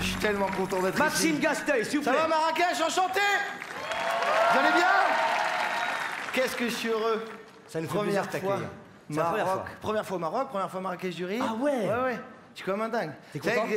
je 0.00 0.06
suis 0.06 0.16
tellement 0.16 0.46
content 0.48 0.80
d'être 0.80 0.98
Maxime 0.98 1.32
ici. 1.32 1.40
Gasteuil, 1.40 1.84
s'il 1.84 1.98
vous 1.98 2.04
Ça 2.04 2.12
plaît. 2.12 2.20
va 2.22 2.28
Marrakech, 2.28 2.80
enchanté 2.86 3.20
Vous 4.52 4.58
allez 4.58 4.72
bien 4.72 4.86
Qu'est-ce 6.32 6.56
que 6.56 6.64
je 6.66 6.74
suis 6.74 6.88
heureux. 6.88 7.24
Ça 7.68 7.80
nous 7.80 7.88
fait 7.88 7.94
première 7.96 8.26
plaisir 8.28 8.48
fois. 8.48 8.58
C'est 9.10 9.16
première 9.18 9.44
Maroc. 9.46 9.52
fois. 9.52 9.64
Première 9.80 10.06
fois 10.06 10.16
au 10.16 10.20
Maroc, 10.20 10.48
première 10.48 10.70
fois 10.70 10.80
Marrakech 10.80 11.14
du 11.16 11.24
Rire. 11.24 11.44
Ah 11.48 11.54
ouais 11.54 11.70
Ouais, 11.88 12.02
ouais. 12.04 12.18
Je 12.54 12.62
suis 12.62 12.64
comme 12.64 12.80
un 12.82 12.88
dingue. 12.88 13.12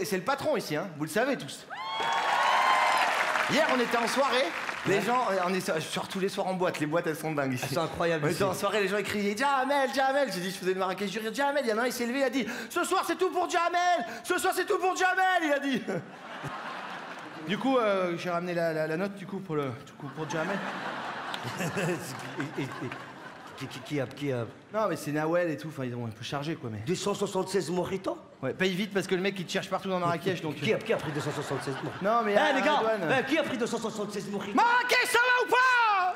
C'est 0.06 0.18
le 0.18 0.24
patron 0.24 0.58
ici, 0.58 0.76
hein. 0.76 0.88
Vous 0.98 1.04
le 1.06 1.10
savez 1.10 1.38
tous. 1.38 1.66
Hier, 3.52 3.68
on 3.76 3.80
était 3.80 3.98
en 3.98 4.08
soirée. 4.08 4.46
Les 4.86 5.02
gens, 5.02 5.28
euh, 5.32 5.38
on 5.48 5.54
est 5.54 5.62
sur- 5.62 5.76
je 5.76 5.80
sors 5.82 6.08
tous 6.10 6.20
les 6.20 6.28
soirs 6.28 6.48
en 6.48 6.56
boîte. 6.56 6.80
Les 6.80 6.86
boîtes, 6.86 7.08
elles 7.08 7.16
sont 7.16 7.32
dingues 7.32 7.54
ici. 7.54 7.64
Ah, 7.66 7.70
c'est 7.72 7.78
incroyable 7.80 8.26
On 8.26 8.28
ici. 8.28 8.36
était 8.36 8.44
en 8.44 8.54
soirée, 8.54 8.82
les 8.82 8.90
gens 8.90 8.98
ils 8.98 9.04
criaient 9.06 9.36
Jamel, 9.38 9.90
Jamel. 9.96 10.30
J'ai 10.34 10.42
dit, 10.42 10.52
je 10.52 10.58
faisais 10.58 10.74
le 10.74 10.80
Marrakech 10.80 11.10
du 11.10 11.20
Rire, 11.20 11.34
Jamel. 11.34 11.64
Il 11.64 11.70
y 11.70 11.74
en 11.74 11.78
a 11.78 11.84
un, 11.84 11.86
il 11.86 11.94
s'est 11.94 12.06
levé, 12.06 12.20
il 12.20 12.24
a 12.24 12.30
dit 12.30 12.46
Ce 12.70 12.84
soir, 12.84 13.04
c'est 13.08 13.18
tout 13.18 13.30
pour 13.32 13.50
Jamel. 13.50 14.06
Ce 14.26 14.38
soir, 14.38 14.54
c'est 14.56 14.66
tout 14.66 14.78
pour 14.80 14.96
Jamel. 14.96 15.42
Il 15.44 15.52
a 15.54 15.60
dit. 15.60 15.82
Du 17.48 17.58
coup, 17.58 17.78
euh, 17.78 18.16
j'ai 18.18 18.30
ramené 18.30 18.54
la, 18.54 18.72
la- 18.72 18.88
la 18.88 18.96
note 18.96 19.16
du 19.16 19.26
coup 19.26 19.40
pour 19.40 19.56
le, 19.58 19.64
du 19.86 19.92
coup, 20.00 20.08
pour 20.16 20.30
Jamel. 20.30 20.58
Qui, 23.58 23.68
qui, 23.68 23.80
qui 23.82 24.00
a, 24.00 24.06
qui 24.08 24.32
a 24.32 24.46
Non, 24.74 24.88
mais 24.90 24.96
c'est 24.96 25.12
Nawel 25.12 25.50
et 25.52 25.58
tout. 25.58 25.68
Enfin, 25.68 25.86
ils 25.86 25.94
ont 25.96 26.06
un 26.06 26.10
peu 26.10 26.24
chargé 26.24 26.56
quoi, 26.56 26.70
mais. 26.72 26.80
276 26.88 27.70
mojitos 27.70 28.18
Ouais, 28.42 28.54
paye 28.54 28.74
vite 28.74 28.92
parce 28.94 29.08
que 29.08 29.16
le 29.16 29.22
mec 29.22 29.36
il 29.38 29.46
te 29.46 29.52
cherche 29.52 29.70
partout 29.70 29.90
dans 29.90 30.00
Marrakech 30.00 30.42
donc. 30.42 30.56
qui 30.56 30.74
a, 30.74 30.78
qui 30.78 30.92
a 30.94 30.98
pris 30.98 31.12
276 31.12 31.76
mojitos 31.84 31.92
Non, 32.04 32.22
mais. 32.26 32.34
Eh 32.34 32.38
à 32.38 32.54
les 32.54 32.62
gars, 32.62 32.82
eh, 33.22 33.26
qui 33.30 33.38
a 33.38 33.44
pris 33.44 33.58
276 33.58 34.30
mojitos 34.32 34.56
Marrakech, 34.56 35.06
ça 35.08 35.20
va 35.20 35.46
ou 35.48 35.50
pas 35.52 36.16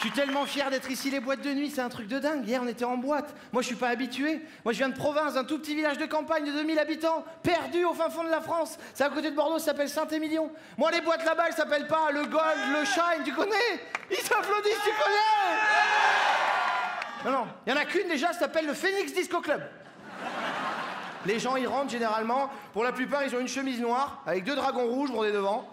Je 0.00 0.06
suis 0.06 0.14
tellement 0.14 0.46
fier 0.46 0.70
d'être 0.70 0.90
ici, 0.90 1.10
les 1.10 1.20
boîtes 1.20 1.42
de 1.42 1.52
nuit, 1.52 1.68
c'est 1.68 1.82
un 1.82 1.90
truc 1.90 2.08
de 2.08 2.18
dingue. 2.18 2.48
Hier, 2.48 2.62
on 2.64 2.66
était 2.66 2.86
en 2.86 2.96
boîte. 2.96 3.34
Moi, 3.52 3.60
je 3.60 3.66
suis 3.66 3.76
pas 3.76 3.88
habitué. 3.88 4.40
Moi, 4.64 4.72
je 4.72 4.78
viens 4.78 4.88
de 4.88 4.96
province, 4.96 5.34
d'un 5.34 5.44
tout 5.44 5.58
petit 5.58 5.74
village 5.74 5.98
de 5.98 6.06
campagne 6.06 6.46
de 6.46 6.52
2000 6.52 6.78
habitants, 6.78 7.22
perdu 7.42 7.84
au 7.84 7.92
fin 7.92 8.08
fond 8.08 8.24
de 8.24 8.30
la 8.30 8.40
France. 8.40 8.78
C'est 8.94 9.04
à 9.04 9.10
côté 9.10 9.30
de 9.30 9.36
Bordeaux, 9.36 9.58
ça 9.58 9.66
s'appelle 9.66 9.90
Saint-Émilion. 9.90 10.50
Moi, 10.78 10.90
les 10.90 11.02
boîtes 11.02 11.22
là-bas, 11.26 11.48
elles 11.48 11.52
s'appellent 11.52 11.86
pas 11.86 12.10
le 12.12 12.24
Gold, 12.24 12.78
le 12.78 12.86
Shine, 12.86 13.24
tu 13.26 13.34
connais? 13.34 13.52
Ils 14.10 14.16
s'applaudissent, 14.16 14.82
tu 14.82 14.90
connais? 15.04 15.60
Non, 17.26 17.32
non, 17.32 17.46
il 17.66 17.74
y 17.74 17.76
en 17.76 17.78
a 17.78 17.84
qu'une 17.84 18.08
déjà, 18.08 18.32
ça 18.32 18.38
s'appelle 18.38 18.68
le 18.68 18.72
Phoenix 18.72 19.12
Disco 19.12 19.42
Club. 19.42 19.60
Les 21.26 21.38
gens, 21.38 21.56
ils 21.56 21.68
rentrent 21.68 21.90
généralement. 21.90 22.48
Pour 22.72 22.84
la 22.84 22.92
plupart, 22.92 23.22
ils 23.24 23.36
ont 23.36 23.40
une 23.40 23.48
chemise 23.48 23.82
noire 23.82 24.22
avec 24.26 24.44
deux 24.44 24.56
dragons 24.56 24.86
rouges 24.86 25.10
brodés 25.10 25.32
devant. 25.32 25.68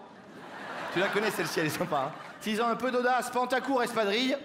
Tu 0.92 0.98
la 0.98 1.08
connais 1.08 1.30
celle-ci, 1.30 1.60
elle 1.60 1.66
est 1.66 1.70
sympa. 1.70 2.12
Hein 2.14 2.27
S'ils 2.40 2.60
ont 2.62 2.66
un 2.68 2.76
peu 2.76 2.90
d'audace, 2.90 3.30
pantacourt, 3.30 3.82
espadrille. 3.82 4.36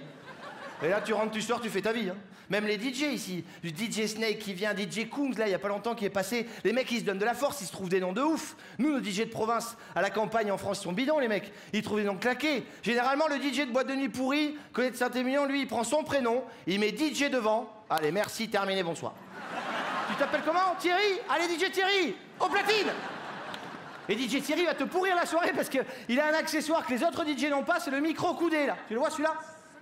Et 0.83 0.89
là, 0.89 1.01
tu 1.01 1.13
rentres, 1.13 1.31
tu 1.31 1.41
sors, 1.41 1.61
tu 1.61 1.69
fais 1.69 1.81
ta 1.81 1.93
vie. 1.93 2.09
hein. 2.09 2.15
Même 2.49 2.67
les 2.67 2.77
DJ 2.77 3.13
ici, 3.13 3.45
du 3.63 3.69
DJ 3.69 4.05
Snake 4.05 4.37
qui 4.39 4.53
vient, 4.53 4.75
DJ 4.75 5.09
Coombs, 5.09 5.33
là, 5.37 5.47
il 5.47 5.51
y 5.51 5.55
a 5.55 5.59
pas 5.59 5.69
longtemps, 5.69 5.95
qui 5.95 6.05
est 6.05 6.09
passé. 6.09 6.47
Les 6.63 6.73
mecs, 6.73 6.91
ils 6.91 6.99
se 6.99 7.05
donnent 7.05 7.17
de 7.17 7.25
la 7.25 7.33
force, 7.33 7.61
ils 7.61 7.65
se 7.65 7.71
trouvent 7.71 7.89
des 7.89 8.01
noms 8.01 8.11
de 8.11 8.21
ouf. 8.21 8.55
Nous, 8.79 8.91
nos 8.91 9.01
DJ 9.03 9.19
de 9.19 9.23
province, 9.31 9.77
à 9.95 10.01
la 10.01 10.09
campagne 10.09 10.51
en 10.51 10.57
France, 10.57 10.79
ils 10.79 10.83
sont 10.83 10.91
bidons, 10.91 11.19
les 11.19 11.29
mecs. 11.29 11.51
Ils 11.71 11.81
trouvent 11.81 11.99
des 11.99 12.05
noms 12.05 12.17
claqués. 12.17 12.65
Généralement, 12.83 13.27
le 13.27 13.37
DJ 13.37 13.65
de 13.65 13.71
boîte 13.71 13.87
de 13.87 13.95
nuit 13.95 14.09
pourri, 14.09 14.57
connaît 14.73 14.91
de 14.91 14.95
Saint-Émilion, 14.97 15.45
lui, 15.45 15.61
il 15.61 15.67
prend 15.67 15.83
son 15.83 16.03
prénom, 16.03 16.43
il 16.67 16.79
met 16.79 16.89
DJ 16.89 17.29
devant. 17.29 17.71
Allez, 17.89 18.11
merci, 18.11 18.49
terminé, 18.49 18.83
bonsoir. 18.83 19.13
Tu 20.09 20.15
t'appelles 20.15 20.43
comment? 20.45 20.75
Thierry? 20.79 21.19
Allez, 21.29 21.45
DJ 21.45 21.71
Thierry 21.71 22.15
Au 22.39 22.47
platine 22.47 22.91
Et 24.09 24.17
DJ 24.17 24.41
Thierry 24.41 24.65
va 24.65 24.73
te 24.73 24.83
pourrir 24.83 25.15
la 25.15 25.25
soirée 25.25 25.53
parce 25.53 25.69
qu'il 25.69 26.19
a 26.19 26.27
un 26.27 26.33
accessoire 26.33 26.85
que 26.85 26.91
les 26.93 27.03
autres 27.03 27.23
DJ 27.25 27.45
n'ont 27.45 27.63
pas, 27.63 27.79
c'est 27.79 27.91
le 27.91 27.99
micro 27.99 28.33
coudé 28.33 28.65
là. 28.65 28.75
Tu 28.87 28.93
le 28.93 28.99
vois 28.99 29.09
celui-là? 29.09 29.33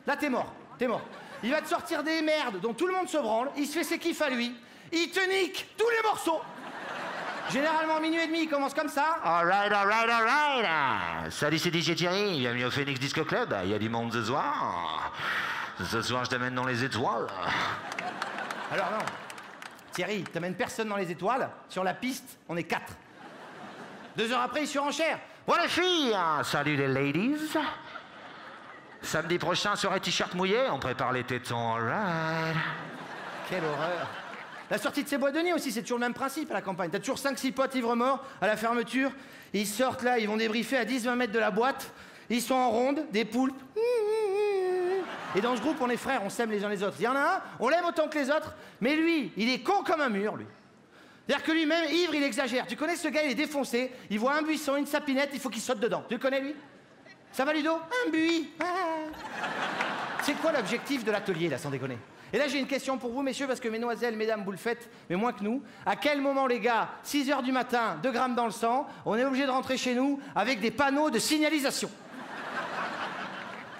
Là 0.06 0.16
t'es 0.16 0.30
mort, 0.30 0.54
t'es 0.78 0.88
mort. 0.88 1.02
Il 1.44 1.52
va 1.52 1.62
te 1.62 1.68
sortir 1.68 2.04
des 2.04 2.22
merdes 2.22 2.60
dont 2.62 2.74
tout 2.74 2.86
le 2.86 2.94
monde 2.94 3.10
se 3.10 3.18
branle, 3.18 3.50
il 3.58 3.66
se 3.66 3.80
fait 3.80 3.84
ses 3.84 3.98
kiffs 3.98 4.22
à 4.22 4.30
lui, 4.30 4.56
il 4.92 5.10
te 5.10 5.20
nique 5.20 5.70
tous 5.78 5.90
les 5.90 6.04
morceaux. 6.04 6.42
Généralement 7.50 8.00
minuit 8.00 8.20
et 8.20 8.28
demi, 8.28 8.44
il 8.44 8.50
commence 8.50 8.74
comme 8.74 8.88
ça. 8.88 9.18
Alright, 9.24 9.74
alright, 9.74 10.10
alright. 10.10 11.32
Salut, 11.32 11.58
c'est 11.58 11.74
DJ 11.74 11.96
Thierry. 11.96 12.40
Bienvenue 12.40 12.66
au 12.66 12.72
Phoenix 12.72 13.00
Disco 13.00 13.26
Club. 13.26 13.54
Il 13.64 13.72
y 13.72 13.74
a 13.74 13.80
du 13.80 13.90
monde 13.90 14.14
ce 14.14 14.24
soir. 14.24 15.12
Ce 15.84 16.02
soir, 16.02 16.24
je 16.24 16.30
t'amène 16.30 16.56
dans 16.56 16.66
les 16.66 16.84
étoiles. 16.84 17.28
Alors 18.72 18.92
non. 18.92 19.06
Thierry, 19.92 20.24
t'amènes 20.24 20.56
personne 20.56 20.88
dans 20.88 20.96
les 20.96 21.12
étoiles. 21.12 21.50
Sur 21.68 21.84
la 21.84 21.94
piste, 21.94 22.38
on 22.48 22.56
est 22.56 22.64
quatre. 22.64 22.94
Deux 24.18 24.32
heures 24.32 24.42
après, 24.42 24.62
il 24.62 24.68
surenchère. 24.68 25.20
Voilà 25.48 25.64
les 25.64 25.70
filles. 25.70 26.16
Salut 26.44 26.76
les 26.76 26.88
ladies. 26.88 27.36
Samedi 29.02 29.38
prochain, 29.40 29.74
un 29.74 30.00
t-shirt 30.00 30.34
mouillé, 30.36 30.70
on 30.72 30.80
prépare 30.80 31.12
les 31.12 31.24
tétons. 31.24 31.76
Alright. 31.76 32.56
Quelle 33.50 33.64
horreur 33.64 34.08
La 34.70 34.78
sortie 34.78 35.04
de 35.04 35.10
ces 35.10 35.18
boîtes 35.18 35.34
de 35.34 35.42
nuit 35.42 35.54
aussi, 35.54 35.72
c'est 35.72 35.82
toujours 35.82 35.98
le 35.98 36.06
même 36.06 36.14
principe 36.14 36.52
à 36.52 36.54
la 36.54 36.62
campagne. 36.62 36.92
T'as 36.92 37.00
toujours 37.00 37.18
5-6 37.18 37.54
potes 37.54 37.74
ivres 37.76 37.96
morts 37.96 38.24
à 38.42 38.48
la 38.48 38.58
fermeture. 38.58 39.12
Ils 39.54 39.66
sortent 39.66 40.04
là, 40.04 40.20
ils 40.20 40.28
vont 40.28 40.38
débriefer 40.38 40.78
à 40.78 40.86
10-20 40.86 41.16
mètres 41.16 41.34
de 41.34 41.40
la 41.40 41.52
boîte. 41.52 41.92
Ils 42.30 42.42
sont 42.42 42.56
en 42.56 42.70
ronde, 42.70 43.06
des 43.12 43.26
poulpes. 43.26 43.60
Et 45.36 45.42
dans 45.42 45.56
ce 45.56 45.62
groupe, 45.62 45.78
on 45.82 45.90
est 45.90 45.98
frères, 45.98 46.22
on 46.24 46.30
s'aime 46.30 46.52
les 46.52 46.64
uns 46.64 46.70
les 46.70 46.84
autres. 46.84 46.98
Il 47.00 47.04
y 47.04 47.08
en 47.08 47.16
a 47.16 47.20
un, 47.20 47.42
on 47.60 47.70
l'aime 47.70 47.86
autant 47.86 48.08
que 48.08 48.20
les 48.20 48.30
autres, 48.30 48.54
mais 48.82 48.96
lui, 48.96 49.32
il 49.38 49.50
est 49.50 49.62
con 49.62 49.84
comme 49.84 50.02
un 50.02 50.10
mur, 50.10 50.36
lui. 50.36 50.46
C'est-à-dire 51.28 51.46
que 51.46 51.52
lui-même, 51.52 51.86
ivre, 51.92 52.16
il 52.16 52.24
exagère. 52.24 52.66
Tu 52.68 52.76
connais 52.76 52.96
ce 52.96 53.08
gars, 53.08 53.24
il 53.24 53.32
est 53.32 53.36
défoncé, 53.36 53.92
il 54.10 54.20
voit 54.20 54.34
un 54.34 54.42
buisson, 54.42 54.76
une 54.76 54.88
sapinette, 54.88 55.30
il 55.34 55.40
faut 55.40 55.50
qu'il 55.50 55.62
saute 55.62 55.80
dedans. 55.80 56.04
Tu 56.08 56.16
le 56.16 56.20
connais, 56.20 56.42
lui? 56.42 56.56
Ça 57.32 57.46
va, 57.46 57.54
Ludo? 57.54 57.72
Un 57.76 58.10
buis 58.12 58.50
Ah. 58.60 58.66
C'est 60.24 60.34
quoi 60.34 60.52
l'objectif 60.52 61.04
de 61.06 61.12
l'atelier, 61.12 61.48
là, 61.48 61.58
sans 61.58 61.70
déconner? 61.70 61.98
Et 62.34 62.38
là, 62.38 62.48
j'ai 62.48 62.60
une 62.60 62.68
question 62.68 62.98
pour 62.98 63.12
vous, 63.12 63.22
messieurs, 63.22 63.48
parce 63.48 63.60
que 63.60 63.68
mesdemoiselles, 63.68 64.16
mesdames, 64.16 64.44
vous 64.44 64.52
le 64.52 64.58
faites, 64.58 64.90
mais 65.10 65.16
moins 65.16 65.34
que 65.34 65.44
nous. 65.44 65.62
À 65.86 65.96
quel 65.96 66.22
moment, 66.22 66.48
les 66.48 66.60
gars, 66.60 66.90
6 67.04 67.30
heures 67.30 67.44
du 67.44 67.52
matin, 67.52 67.98
2 68.04 68.12
grammes 68.12 68.36
dans 68.36 68.46
le 68.46 68.52
sang, 68.52 68.88
on 69.06 69.16
est 69.16 69.24
obligé 69.26 69.46
de 69.46 69.52
rentrer 69.52 69.78
chez 69.78 69.94
nous 69.96 70.20
avec 70.36 70.60
des 70.60 70.72
panneaux 70.72 71.10
de 71.10 71.20
signalisation? 71.20 71.90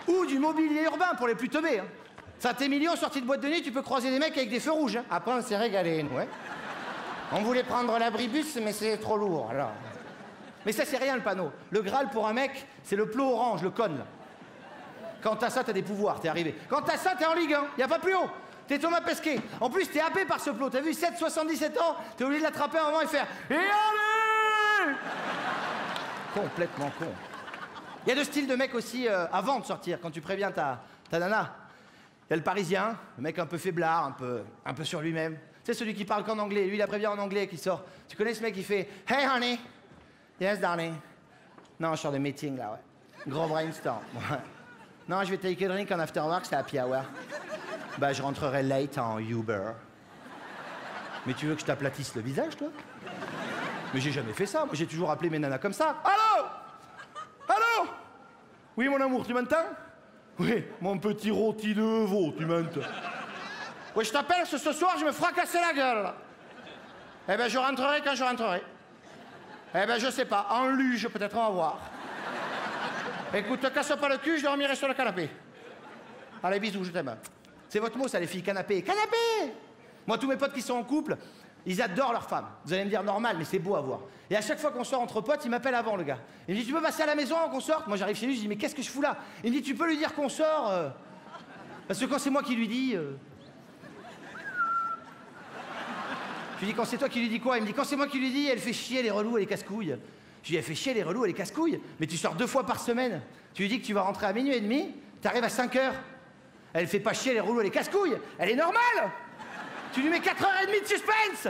Ou 0.08 0.26
du 0.26 0.40
mobilier 0.40 0.84
urbain 0.84 1.16
pour 1.18 1.28
les 1.28 1.36
plus 1.36 1.50
teubés. 1.50 1.80
Hein. 1.80 1.86
Saint-Émilion, 2.40 2.96
sortie 2.96 3.22
de 3.22 3.26
boîte 3.26 3.42
de 3.42 3.48
nuit, 3.48 3.62
tu 3.62 3.72
peux 3.72 3.82
croiser 3.84 4.10
des 4.10 4.20
mecs 4.20 4.36
avec 4.36 4.50
des 4.50 4.60
feux 4.60 4.72
rouges. 4.72 4.98
hein. 4.98 5.06
Après, 5.10 5.32
on 5.32 5.42
s'est 5.42 5.56
régalé, 5.58 6.04
nous, 6.04 6.18
ouais. 6.18 6.28
On 7.32 7.42
voulait 7.42 7.64
prendre 7.64 7.98
l'abribus, 7.98 8.58
mais 8.58 8.74
c'est 8.74 8.98
trop 8.98 9.18
lourd, 9.18 9.50
alors. 9.52 9.72
Mais 10.66 10.72
ça, 10.72 10.86
c'est 10.86 10.98
rien, 10.98 11.16
le 11.16 11.22
panneau. 11.22 11.52
Le 11.70 11.82
Graal, 11.82 12.10
pour 12.10 12.28
un 12.28 12.34
mec, 12.34 12.68
c'est 12.84 12.96
le 12.96 13.10
plot 13.10 13.32
orange, 13.32 13.64
le 13.64 13.72
cône, 13.72 13.98
là. 13.98 14.06
Quand 15.22 15.36
t'as 15.36 15.50
ça, 15.50 15.64
t'as 15.64 15.74
des 15.74 15.84
pouvoirs, 15.84 16.20
t'es 16.20 16.30
arrivé. 16.30 16.56
Quand 16.68 16.82
t'as 16.82 16.98
ça, 16.98 17.14
t'es 17.18 17.26
en 17.26 17.34
Ligue 17.34 17.54
1, 17.54 17.80
y 17.80 17.84
a 17.84 17.88
pas 17.88 18.00
plus 18.00 18.16
haut. 18.16 18.30
T'es 18.68 18.80
Thomas 18.80 19.02
Pesquet. 19.02 19.40
En 19.60 19.70
plus, 19.70 19.88
t'es 19.88 20.00
happé 20.00 20.26
par 20.26 20.40
ce 20.40 20.50
plot. 20.50 20.70
T'as 20.70 20.82
vu 20.82 20.94
7, 20.94 21.18
77 21.18 21.78
ans, 21.80 21.96
t'es 22.18 22.24
obligé 22.24 22.40
de 22.40 22.46
l'attraper 22.46 22.80
un 22.80 22.86
moment 22.86 23.02
et 23.02 23.08
faire 23.08 23.28
Et 23.50 23.56
allez 23.56 24.96
Complètement 26.34 26.92
con. 26.98 27.08
Il 28.06 28.10
y 28.10 28.12
a 28.14 28.16
deux 28.16 28.24
styles 28.24 28.48
de 28.48 28.56
mecs 28.56 28.74
aussi 28.74 29.08
euh, 29.08 29.28
avant 29.32 29.60
de 29.60 29.66
sortir, 29.66 30.00
quand 30.02 30.10
tu 30.10 30.22
préviens 30.22 30.52
ta, 30.52 30.82
ta 31.10 31.20
nana. 31.20 31.54
Il 32.28 32.32
y 32.32 32.34
a 32.34 32.38
le 32.38 32.44
parisien, 32.44 32.98
le 33.18 33.24
mec 33.24 33.38
un 33.38 33.46
peu 33.46 33.58
faiblard, 33.58 34.06
un 34.06 34.12
peu, 34.12 34.42
un 34.66 34.74
peu 34.74 34.84
sur 34.84 35.02
lui-même. 35.02 35.38
C'est 35.64 35.74
celui 35.74 35.94
qui 35.94 36.06
parle 36.06 36.24
qu'en 36.24 36.38
anglais. 36.40 36.66
Lui, 36.66 36.76
il 36.76 36.82
a 36.82 36.88
prévenu 36.88 37.08
en 37.08 37.18
anglais 37.20 37.48
qui 37.48 37.58
sort. 37.58 37.84
Tu 38.08 38.18
connais 38.18 38.34
ce 38.34 38.42
mec 38.42 38.54
qui 38.54 38.64
fait 38.64 38.90
Hey 39.08 39.28
honey 39.28 39.60
Yes 40.40 40.60
darling 40.60 40.94
Non, 41.80 41.94
je 41.96 42.02
sors 42.02 42.12
de 42.12 42.18
meeting 42.18 42.58
là, 42.58 42.72
ouais. 42.72 43.32
Gros 43.32 43.48
brainstorm. 43.48 44.02
Ouais. 44.16 44.38
Non, 45.08 45.24
je 45.24 45.32
vais 45.32 45.38
take 45.38 45.66
a 45.66 45.68
drink 45.68 45.92
en 45.92 46.00
after 46.00 46.22
work, 46.22 46.46
c'est 46.46 46.56
happy 46.56 46.80
hour. 46.80 47.04
Bah, 47.98 48.14
je 48.14 48.22
rentrerai 48.22 48.64
late 48.64 48.98
en 48.98 49.20
Uber. 49.20 49.72
Mais 51.26 51.34
tu 51.34 51.48
veux 51.48 51.56
que 51.56 51.62
je 51.62 51.66
t'aplatisse 51.66 52.16
le 52.16 52.22
visage, 52.22 52.56
toi? 52.56 52.70
Mais 53.94 54.00
j'ai 54.00 54.12
jamais 54.12 54.32
fait 54.34 54.46
ça. 54.46 54.60
Moi, 54.66 54.74
j'ai 54.74 54.86
toujours 54.88 55.12
appelé 55.12 55.30
mes 55.30 55.40
nanas 55.40 55.58
comme 55.58 55.74
ça. 55.74 56.02
Allô? 56.04 56.46
Allô? 57.50 57.90
Oui, 58.78 58.88
mon 58.88 59.02
amour, 59.02 59.26
tu 59.26 59.34
m'entends? 59.34 59.66
Oui, 60.40 60.64
mon 60.80 60.98
petit 60.98 61.30
rôti 61.30 61.74
de 61.74 61.82
veau, 61.82 62.34
tu 62.38 62.46
m'entends? 62.46 62.80
Oui, 63.96 64.06
je 64.06 64.12
t'appelle, 64.12 64.46
ce, 64.46 64.58
soir, 64.58 64.96
je 64.98 65.06
me 65.06 65.12
fracasser 65.12 65.60
la 65.60 65.74
gueule. 65.74 66.14
Eh 67.28 67.36
ben, 67.36 67.50
je 67.50 67.58
rentrerai 67.58 68.02
quand 68.02 68.16
je 68.16 68.24
rentrerai. 68.24 68.64
Eh 69.76 69.86
ben, 69.86 70.00
je 70.00 70.10
sais 70.10 70.26
pas, 70.26 70.48
en 70.50 70.68
luge, 70.68 71.08
peut-être, 71.10 71.36
on 71.36 71.44
va 71.44 71.50
voir. 71.50 71.80
Écoute, 73.34 73.62
te 73.62 73.68
casse 73.68 73.94
pas 74.00 74.10
le 74.10 74.18
cul, 74.18 74.38
je 74.38 74.44
dormirai 74.44 74.76
sur 74.76 74.88
le 74.88 74.94
canapé. 74.94 75.30
Allez, 76.44 76.60
bisous, 76.60 76.84
je 76.84 76.92
t'aime. 76.92 77.16
C'est 77.70 77.80
votre 77.80 77.98
mot, 77.98 78.08
ça, 78.08 78.20
les 78.20 78.28
filles, 78.28 78.44
canapé. 78.44 78.82
Canapé 78.82 79.54
Moi, 80.08 80.18
tous 80.18 80.28
mes 80.28 80.38
potes 80.38 80.54
qui 80.54 80.62
sont 80.62 80.74
en 80.74 80.84
couple, 80.84 81.18
ils 81.66 81.82
adorent 81.82 82.14
leur 82.14 82.28
femme. 82.28 82.48
Vous 82.66 82.74
allez 82.74 82.86
me 82.86 82.90
dire 82.90 83.04
normal, 83.04 83.36
mais 83.38 83.46
c'est 83.46 83.60
beau 83.60 83.76
à 83.76 83.82
voir. 83.82 84.02
Et 84.30 84.36
à 84.36 84.42
chaque 84.42 84.60
fois 84.60 84.72
qu'on 84.72 84.84
sort 84.84 85.02
entre 85.02 85.22
potes, 85.22 85.44
il 85.46 85.52
m'appelle 85.52 85.76
avant, 85.76 85.96
le 85.96 86.04
gars. 86.04 86.18
Il 86.48 86.56
me 86.56 86.60
dit, 86.60 86.66
tu 86.66 86.74
peux 86.74 86.82
passer 86.82 87.04
à 87.04 87.06
la 87.06 87.16
maison 87.16 87.36
qu'on 87.52 87.60
sorte? 87.60 87.88
Moi, 87.88 87.98
j'arrive 87.98 88.18
chez 88.18 88.26
lui, 88.26 88.36
je 88.36 88.42
dis, 88.42 88.48
mais 88.48 88.56
qu'est-ce 88.56 88.76
que 88.76 88.82
je 88.82 88.90
fous 88.90 89.02
là? 89.02 89.18
Il 89.44 89.52
me 89.52 89.58
dit, 89.58 89.62
tu 89.62 89.76
peux 89.76 89.88
lui 89.88 89.98
dire 89.98 90.14
qu'on 90.14 90.30
sort 90.30 90.70
euh, 90.72 90.90
Parce 91.88 92.00
que 92.00 92.06
quand 92.06 92.20
c'est 92.20 92.30
moi 92.30 92.42
qui 92.42 92.56
lui 92.56 92.68
dis. 92.68 92.96
euh, 92.96 93.12
Je 96.62 96.68
lui 96.68 96.74
dis, 96.74 96.78
quand 96.78 96.86
c'est 96.86 96.98
toi 96.98 97.10
qui 97.10 97.20
lui 97.20 97.28
dis 97.28 97.40
quoi? 97.40 97.58
Il 97.58 97.62
me 97.62 97.66
dit, 97.66 97.74
quand 97.74 97.84
c'est 97.84 97.96
moi 97.96 98.06
qui 98.06 98.20
lui 98.20 98.30
dis, 98.30 98.46
elle 98.48 98.60
fait 98.60 98.72
chier 98.72 99.02
les 99.02 99.10
relous 99.10 99.36
et 99.38 99.42
les 99.42 99.48
casse-couilles. 99.48 99.98
Je 100.44 100.48
lui 100.48 100.52
dis, 100.52 100.56
elle 100.58 100.64
fait 100.64 100.76
chier 100.76 100.94
les 100.94 101.02
relous 101.02 101.26
et 101.26 101.30
les 101.30 101.34
casse-couilles. 101.34 101.80
Mais 102.00 102.06
tu 102.06 102.18
sors 102.18 102.36
deux 102.36 102.46
fois 102.46 102.68
par 102.68 102.80
semaine. 102.80 103.20
Tu 103.56 103.64
lui 103.64 103.70
dis 103.70 103.82
que 103.82 103.86
tu 103.88 103.94
vas 103.94 104.04
rentrer 104.04 104.28
à 104.28 104.34
minuit 104.34 104.54
et 104.54 104.62
demi, 104.62 104.94
t'arrives 105.24 105.44
à 105.44 105.50
5 105.50 105.76
heures. 105.78 105.96
Elle 106.74 106.86
fait 106.86 107.00
pas 107.00 107.14
chier 107.14 107.34
les 107.34 107.40
relous 107.40 107.62
et 107.62 107.64
les 107.64 107.72
casse-couilles. 107.72 108.16
Elle 108.38 108.52
est 108.52 108.56
normale 108.56 109.10
Tu 109.92 110.04
lui 110.04 110.10
mets 110.10 110.20
4h30 110.20 110.84
de 110.84 110.88
suspense 110.88 111.48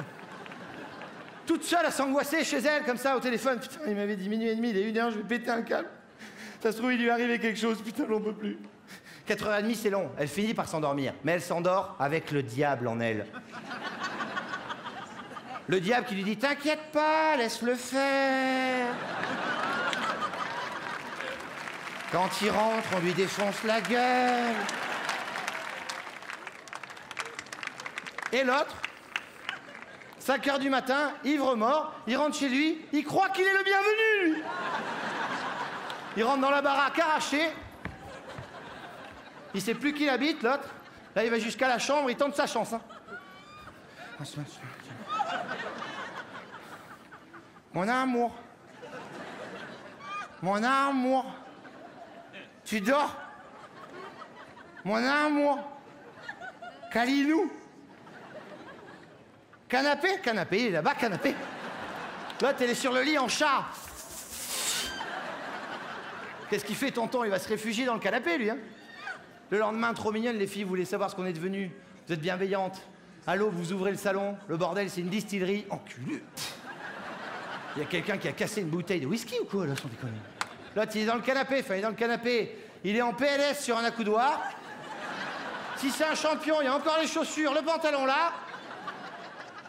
toute 1.45 1.63
seule 1.65 1.85
à 1.85 1.91
s'angoisser 1.91 2.45
chez 2.45 2.59
elle, 2.59 2.83
comme 2.85 2.95
ça, 2.95 3.17
au 3.17 3.19
téléphone. 3.19 3.59
Putain, 3.59 3.81
il 3.85 3.95
m'avait 3.95 4.15
dit 4.15 4.29
minuit 4.29 4.47
et 4.47 4.55
demi, 4.55 4.69
il 4.69 4.77
est 4.77 4.87
une 4.87 4.97
heure, 4.97 5.11
je 5.11 5.17
vais 5.17 5.23
péter 5.23 5.51
un 5.51 5.63
câble. 5.63 5.89
Ça 6.63 6.71
se 6.71 6.77
trouve, 6.77 6.93
il 6.93 7.01
lui 7.01 7.09
arrivé 7.09 7.39
quelque 7.39 7.59
chose, 7.59 7.81
putain, 7.81 8.05
j'en 8.07 8.21
peux 8.21 8.33
plus. 8.33 8.57
4h30, 9.27 9.75
c'est 9.75 9.89
long. 9.89 10.09
Elle 10.17 10.29
finit 10.29 10.53
par 10.53 10.69
s'endormir. 10.69 11.13
Mais 11.25 11.33
elle 11.33 11.41
s'endort 11.41 11.97
avec 11.99 12.31
le 12.31 12.43
diable 12.43 12.87
en 12.87 13.01
elle. 13.01 13.25
Le 15.67 15.79
diable 15.79 16.07
qui 16.07 16.15
lui 16.15 16.23
dit 16.23 16.37
T'inquiète 16.37 16.91
pas, 16.91 17.35
laisse-le 17.37 17.75
faire. 17.75 18.87
Quand 22.11 22.29
il 22.41 22.49
rentre, 22.51 22.87
on 22.95 22.99
lui 22.99 23.13
défonce 23.13 23.63
la 23.63 23.79
gueule. 23.79 24.55
Et 28.33 28.43
l'autre, 28.43 28.75
5 30.19 30.47
heures 30.47 30.59
du 30.59 30.69
matin, 30.69 31.13
ivre 31.23 31.55
mort, 31.55 31.93
il 32.07 32.17
rentre 32.17 32.37
chez 32.37 32.49
lui, 32.49 32.85
il 32.91 33.03
croit 33.03 33.29
qu'il 33.29 33.45
est 33.45 33.53
le 33.53 33.63
bienvenu. 33.63 34.43
Il 36.17 36.23
rentre 36.23 36.41
dans 36.41 36.51
la 36.51 36.61
baraque 36.61 36.99
arraché. 36.99 37.49
Il 39.53 39.61
sait 39.61 39.73
plus 39.73 39.93
qui 39.93 40.09
habite, 40.09 40.43
l'autre. 40.43 40.67
Là, 41.15 41.23
il 41.23 41.29
va 41.31 41.39
jusqu'à 41.39 41.67
la 41.67 41.79
chambre, 41.79 42.09
il 42.09 42.15
tente 42.17 42.35
sa 42.35 42.47
chance. 42.47 42.73
hein. 42.73 42.81
Mon 47.73 47.87
amour. 47.87 48.35
Mon 50.41 50.63
amour. 50.63 51.25
Tu 52.63 52.81
dors 52.81 53.15
Mon 54.83 54.95
amour. 54.95 55.59
Kalinou. 56.91 57.51
Canapé 59.69 60.19
Canapé, 60.21 60.59
il 60.59 60.65
est 60.67 60.71
là-bas, 60.71 60.95
canapé. 60.95 61.35
Là, 62.41 62.53
est 62.59 62.73
sur 62.73 62.91
le 62.91 63.01
lit 63.03 63.17
en 63.17 63.27
chat. 63.27 63.65
Qu'est-ce 66.49 66.65
qu'il 66.65 66.75
fait, 66.75 66.91
tonton? 66.91 67.23
Il 67.23 67.29
va 67.29 67.39
se 67.39 67.47
réfugier 67.47 67.85
dans 67.85 67.93
le 67.93 67.99
canapé, 67.99 68.37
lui. 68.37 68.49
Hein 68.49 68.57
le 69.51 69.59
lendemain, 69.59 69.93
trop 69.93 70.11
mignonne, 70.11 70.37
les 70.37 70.47
filles, 70.47 70.63
vous 70.63 70.69
voulez 70.69 70.85
savoir 70.85 71.09
ce 71.09 71.15
qu'on 71.15 71.25
est 71.25 71.33
devenu. 71.33 71.71
Vous 72.07 72.13
êtes 72.13 72.21
bienveillantes. 72.21 72.81
Allô, 73.27 73.49
vous 73.51 73.71
ouvrez 73.71 73.91
le 73.91 73.97
salon. 73.97 74.35
Le 74.47 74.57
bordel, 74.57 74.89
c'est 74.89 75.01
une 75.01 75.09
distillerie. 75.09 75.65
Enculé. 75.69 76.23
Il 77.75 77.79
y 77.79 77.85
a 77.85 77.87
quelqu'un 77.87 78.17
qui 78.17 78.27
a 78.27 78.31
cassé 78.31 78.61
une 78.61 78.69
bouteille 78.69 78.99
de 78.99 79.05
whisky 79.05 79.35
ou 79.41 79.45
quoi, 79.45 79.65
là, 79.65 79.75
sans 79.75 79.87
déconner 79.87 80.17
L'autre, 80.75 80.91
il 80.95 81.01
est 81.01 81.05
dans 81.05 81.15
le 81.15 81.21
canapé. 81.21 81.59
Enfin, 81.59 81.75
il 81.75 81.79
est 81.79 81.83
dans 81.83 81.89
le 81.89 81.95
canapé. 81.95 82.57
Il 82.83 82.95
est 82.95 83.01
en 83.01 83.13
PLS 83.13 83.59
sur 83.59 83.77
un 83.77 83.83
accoudoir. 83.83 84.41
Si 85.77 85.91
c'est 85.91 86.05
un 86.05 86.15
champion, 86.15 86.61
il 86.61 86.65
y 86.65 86.67
a 86.67 86.75
encore 86.75 86.97
les 86.99 87.07
chaussures, 87.07 87.53
le 87.53 87.61
pantalon 87.61 88.05
là. 88.05 88.33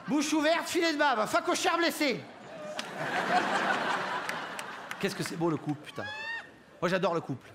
Bouche 0.09 0.33
ouverte, 0.33 0.69
filet 0.69 0.93
de 0.93 0.99
bave, 0.99 1.27
facochard 1.27 1.79
blessé. 1.79 2.21
Qu'est-ce 5.01 5.15
que 5.15 5.23
c'est 5.23 5.37
beau 5.37 5.49
le 5.49 5.57
couple, 5.57 5.81
putain. 5.87 6.05
Moi 6.81 6.89
j'adore 6.89 7.15
le 7.15 7.21
couple. 7.21 7.49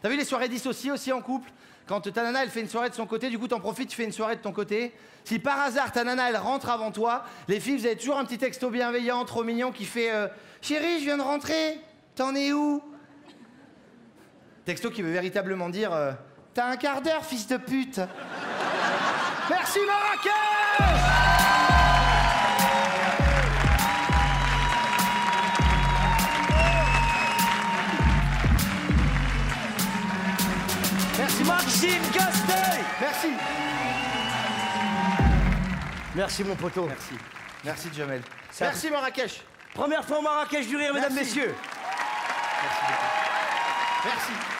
T'as 0.00 0.08
vu 0.08 0.16
les 0.16 0.24
soirées 0.24 0.48
dissociées 0.48 0.92
aussi 0.92 1.12
en 1.12 1.20
couple 1.20 1.50
Quand 1.86 2.00
ta 2.00 2.22
nana 2.22 2.42
elle 2.42 2.50
fait 2.50 2.60
une 2.60 2.68
soirée 2.68 2.90
de 2.90 2.94
son 2.94 3.06
côté, 3.06 3.30
du 3.30 3.38
coup 3.38 3.46
t'en 3.46 3.60
profites, 3.60 3.90
tu 3.90 3.96
fais 3.96 4.04
une 4.04 4.12
soirée 4.12 4.36
de 4.36 4.40
ton 4.40 4.52
côté. 4.52 4.92
Si 5.24 5.38
par 5.38 5.60
hasard 5.60 5.92
ta 5.92 6.02
nana 6.02 6.28
elle 6.28 6.36
rentre 6.36 6.68
avant 6.68 6.90
toi, 6.90 7.24
les 7.46 7.60
filles 7.60 7.76
vous 7.76 7.86
avez 7.86 7.96
toujours 7.96 8.18
un 8.18 8.24
petit 8.24 8.38
texto 8.38 8.70
bienveillant, 8.70 9.24
trop 9.24 9.44
mignon 9.44 9.70
qui 9.70 9.84
fait 9.84 10.10
euh, 10.10 10.26
Chérie, 10.60 10.98
je 10.98 11.04
viens 11.04 11.16
de 11.16 11.22
rentrer, 11.22 11.78
t'en 12.16 12.34
es 12.34 12.52
où? 12.52 12.82
Texto 14.64 14.90
qui 14.90 15.02
veut 15.02 15.12
véritablement 15.12 15.68
dire 15.68 15.92
euh, 15.92 16.12
T'as 16.54 16.66
un 16.66 16.76
quart 16.76 17.02
d'heure, 17.02 17.24
fils 17.24 17.46
de 17.46 17.56
pute 17.56 18.00
Merci 19.48 19.78
Marrakech 19.86 20.65
Merci 31.18 31.44
Maxime 31.44 32.02
Casteuil 32.12 32.84
Merci 33.00 33.28
Merci 36.14 36.44
mon 36.44 36.56
poteau. 36.56 36.86
Merci. 36.86 37.14
Merci 37.62 37.88
Jamel. 37.94 38.22
Merci 38.58 38.90
Marrakech. 38.90 39.42
Première 39.74 40.02
fois 40.02 40.18
au 40.18 40.22
Marrakech 40.22 40.66
du 40.66 40.76
rire, 40.76 40.94
mesdames, 40.94 41.12
Merci. 41.12 41.28
messieurs. 41.36 41.54
Merci. 44.04 44.46